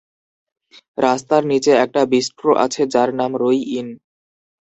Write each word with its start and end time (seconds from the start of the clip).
রাস্তার 0.97 1.41
নিচে 1.51 1.71
একটা 1.83 2.01
বিস্ট্রো 2.11 2.51
আছে 2.65 2.81
যার 2.93 3.09
নাম 3.19 3.31
রোই 3.41 3.59
ইন। 3.79 3.87